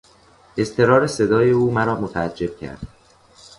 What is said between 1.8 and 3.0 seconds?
متعجب کرد.